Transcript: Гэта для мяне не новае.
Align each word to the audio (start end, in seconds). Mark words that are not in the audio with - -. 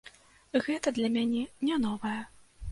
Гэта 0.67 0.93
для 0.97 1.13
мяне 1.19 1.45
не 1.69 1.81
новае. 1.87 2.19